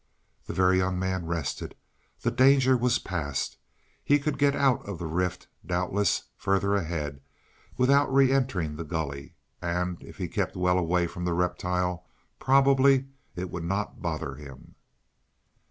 [0.47, 1.75] The Very Young Man rested.
[2.21, 3.57] The danger was past.
[4.03, 7.21] He could get out of the rift, doubtless, further ahead,
[7.77, 9.35] without reentering the gully.
[9.61, 12.07] And, if he kept well away from the reptile,
[12.39, 14.73] probably it would not bother him.